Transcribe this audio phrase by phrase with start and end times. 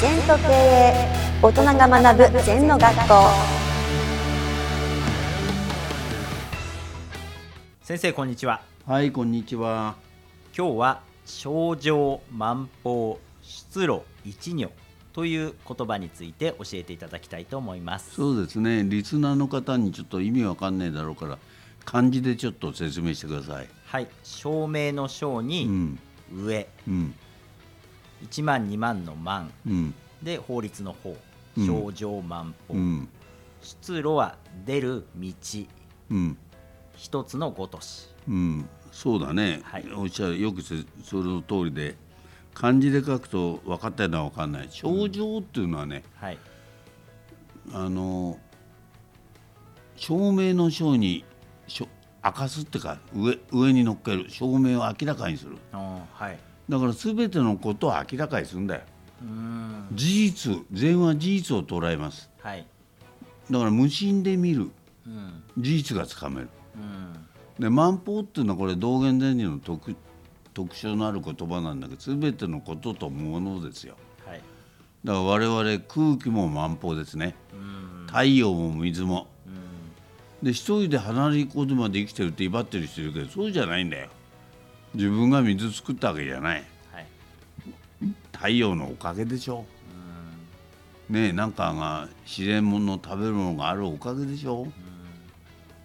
[0.00, 1.08] 全と経営
[1.42, 3.14] 大人が学ぶ全の学校。
[7.82, 8.62] 先生こんにちは。
[8.86, 9.96] はい、こんにちは。
[10.56, 14.70] 今日は症状万法出路一如
[15.12, 18.14] という言葉について教えていただきたいと思います。
[18.14, 21.36] そうですね、リスナーの方にちょっと意味わかんないだろうから、
[21.84, 23.68] 漢字でちょっと説明してください。
[23.84, 24.08] はい。
[24.22, 25.98] 照明の章うにん、
[26.32, 27.14] 上、うん、
[28.22, 29.50] 1万2万の万。
[29.66, 31.16] うん、で法律の法
[31.56, 31.66] うん。
[31.66, 33.08] 症状万法、うん、
[33.60, 35.32] 出路は出る道。
[36.10, 36.36] うん、
[36.96, 38.08] 一つのごとし。
[38.28, 39.60] うん、そうだね。
[39.64, 39.84] はい。
[39.94, 41.96] おっしゃるよくせその通りで、
[42.54, 44.68] 漢字で書くと分かったような分かんない。
[44.70, 46.38] 症状っていうのはね、はい。
[47.72, 48.38] あの
[49.96, 51.24] 照明の章に
[52.24, 54.28] 明かすってか上上に乗っける。
[54.28, 55.56] 照明を明らかにする。
[55.72, 58.82] はいだから全てのことを明らかにするんだよ。
[59.92, 62.30] 事実善は事実を捉えます。
[62.40, 62.64] はい。
[63.50, 64.70] だから無心で見る。
[65.04, 65.42] うん。
[65.58, 66.48] 事実がつかめる。
[66.76, 67.26] うん。
[67.58, 69.96] で万法っていうのはこれ道元禅師の特
[70.54, 73.96] 特徴のある言葉なんだけど全てのこととものですよ。
[74.24, 74.40] はい。
[75.04, 77.34] だから我々空気も万法ですね。
[77.52, 78.06] うん。
[78.06, 79.26] 太陽も水も。
[79.44, 80.46] うん。
[80.46, 84.08] で一人で離れことまで生きてるって威張ってる人いるけどそうじゃないんだよ
[84.94, 86.64] 自分が水作ったわけじゃない。
[86.92, 87.06] はい。
[88.32, 89.64] 太陽のおかげでしょ。
[91.08, 94.68] ねえなんかが自然物の食べるものがあるおかげでしょ。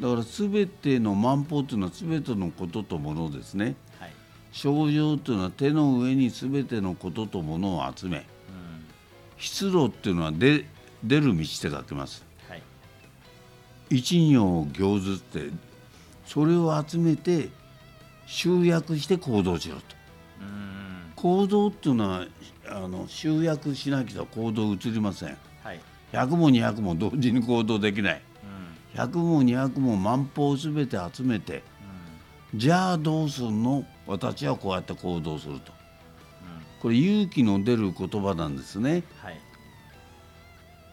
[0.00, 3.74] だから全ての万法というのは全てのこととものですね。
[3.98, 4.12] はい。
[4.50, 8.16] 症状というのは手の上に全てのこととものを集め。
[8.18, 8.24] うん。
[9.36, 10.64] 出路っていうのは出
[11.04, 12.24] 出る道って書きます。
[12.48, 12.62] はい。
[13.90, 15.50] 一行行図って
[16.24, 17.50] それを集めて
[18.30, 19.82] 集約して行動しろと。
[20.40, 21.12] うん。
[21.16, 22.26] 行動っていうのは
[22.68, 25.36] あの集約しなきゃ行動移りません。
[25.64, 25.80] はい。
[26.12, 28.22] 100も200も同時に行動できない。
[28.94, 29.02] うん。
[29.02, 31.64] 100も200も万法を全て集めて
[32.54, 33.84] じゃあどうすんの？
[34.06, 35.72] 私はこうやって行動すると。
[36.80, 39.02] これ勇気の出る言葉なんですね。
[39.18, 39.40] はい。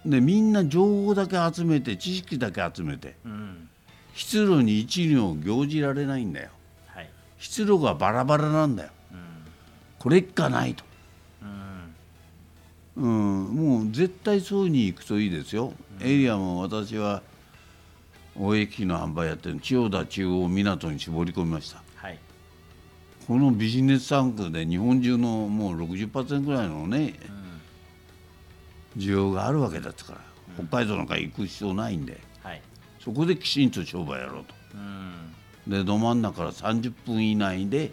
[0.07, 3.15] でみんな情報だけ集めて知識だけ集めて。
[3.23, 3.69] うん。
[4.15, 6.47] 出路に一行行じられないんだよ。
[6.47, 6.56] はい
[7.37, 8.89] 出路がバラバラなんだよ。
[9.11, 9.17] うん
[9.99, 10.83] これっかないと、
[11.41, 13.03] うん。
[13.03, 17.23] うん、もう絶対そうに行くといいですよ、エリアも私は
[18.39, 19.59] 大駅の販売やってる。
[19.59, 21.81] 千代田中央港に絞り込みました。
[21.95, 22.19] はい。
[23.27, 27.15] このビジネス産業で日本中のもう60%ぐらいのね
[28.95, 30.19] 需要があるわけだったから、
[30.55, 32.21] 北海道なんか行く必要ないんで。
[32.43, 32.61] はい。
[33.03, 34.53] そこできちんと商売やろうと。
[34.75, 35.33] うん
[35.67, 37.91] でど真ん中から30分以内で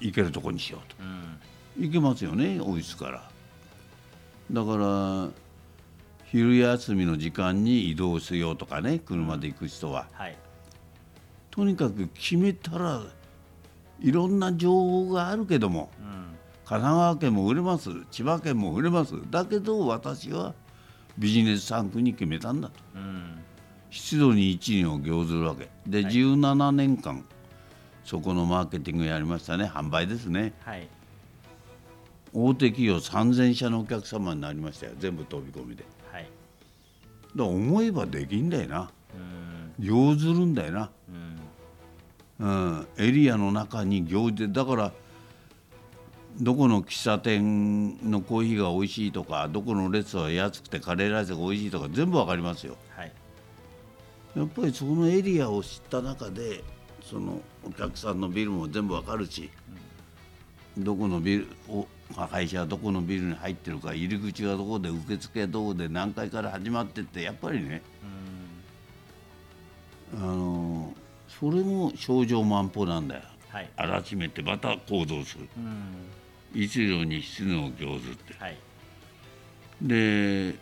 [0.00, 0.96] 行けるとこにしようと。
[1.00, 1.86] うん。
[1.86, 3.30] 行けますよねオフィスから。
[4.50, 5.28] だから
[6.24, 10.36] 昼休みの時間に移動しようとかね車で行く人は、はい。
[11.50, 13.02] とにかく決めたら
[14.00, 16.06] いろんな情報があるけどもうん。
[16.64, 19.14] 神奈川県も売れます千葉県も売れます。
[19.30, 20.54] だけど私は
[21.18, 22.74] ビジネス産区に決めたんだと。
[22.94, 23.40] うん
[23.90, 25.68] 出路に一人を行ずるわけ。
[25.86, 26.12] で、はい。
[26.12, 27.24] 17年間
[28.04, 29.64] そこのマーケティングやりましたね。
[29.64, 30.52] 販売ですね。
[30.64, 30.88] はい。
[32.32, 34.92] 大手企業3000社のお客様になりましたよ。
[34.98, 35.84] 全部飛び込みで。
[36.12, 36.28] はい。
[37.34, 38.90] ら思えばできんだよな。
[39.14, 39.84] うん。
[39.84, 40.90] 行ずるんだよな、
[42.38, 42.46] うん。
[42.46, 44.92] うん、エリアの中に行でだから
[46.40, 52.76] どこの喫茶店のコーヒーが美味しいとかどこのレストラン安くてカレーライスが美味しいとか全部わかりますよ。
[52.96, 53.12] はい
[54.36, 56.62] やっぱりそのエリアを知った中で
[57.02, 59.50] そのお客さんのビルも全部わかるし、
[60.78, 67.82] どこのビルお会社はどこのビルに入ってるか入り口がどこで受付はどこで何階から始まってってやっぱりね
[70.14, 70.92] あの
[71.28, 73.22] それも症状万歩なんだよ。
[73.48, 73.70] はい。
[73.76, 75.48] 改めてまた行動する。
[75.56, 76.62] うん。
[76.62, 78.34] 一路に質の行ずって。
[78.38, 78.58] はい。
[79.82, 80.54] で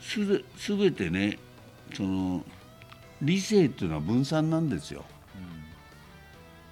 [0.00, 1.38] すべてね
[1.94, 2.44] その
[3.22, 5.04] 理性っていうのは分散なんですよ。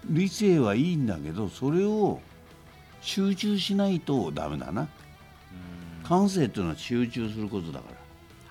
[0.05, 2.20] 理性はいいんだけどそれを
[3.00, 4.88] 集中しないとダメだな。
[6.02, 7.87] 感性っていうのは集中することだか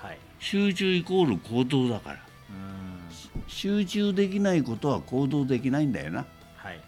[0.02, 0.10] ら。
[0.10, 0.18] はい。
[0.40, 2.16] 集中イコール行動だから。
[2.16, 3.44] うん。
[3.48, 6.26] 集中できないことは行動できないんだよな。
[6.56, 6.80] はい。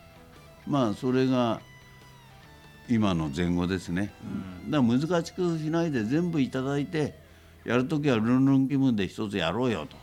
[0.66, 1.60] まあそれが
[2.90, 4.14] 今の前後ですね、
[4.70, 7.16] だから難しくしないで全部いただいて
[7.64, 9.96] やるときはルンルン気分で一つやろうよはいと、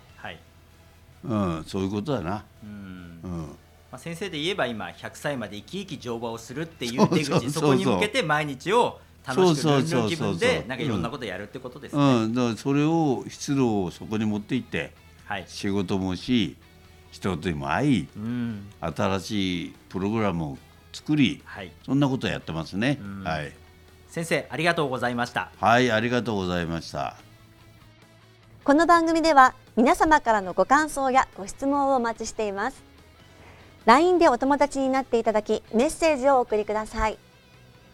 [1.29, 3.21] うん、そういうことだな、うん。
[3.23, 3.57] うん、ま
[3.93, 14.93] あ、先生で言えば今100歳まで生き生き乗馬をするっていう出口そこに向けて毎日を楽しくルンルン気分でなんかいろんなことやるってことですね、うん、だからそれを出動をそこに持っていって
[15.27, 15.45] はい。
[15.47, 16.57] 仕事もし
[17.11, 18.67] 人とも会いうん。
[18.81, 20.59] 新しいプログラムを
[20.93, 21.71] 作りはい。
[21.85, 22.99] そんなことをやってますね。
[23.01, 23.25] うん。
[23.25, 23.53] はい、
[24.09, 25.51] 先生ありがとうございました。
[25.61, 27.17] はい、ありがとうございました。
[28.65, 32.83] この番組では皆様からのご感想やご質問をお待ちしています。
[33.87, 37.17] LINE でお友達になっていただきメッセージをお送りください。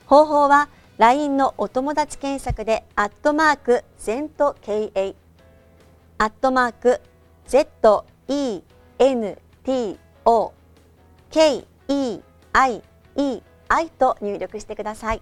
[0.07, 5.15] 方法は LINE のお友達検索でアットマーク ZENTKA
[6.17, 7.03] アットマーク
[7.49, 8.05] ZENTO
[11.31, 12.23] KEIEI
[13.99, 15.21] と入力してください。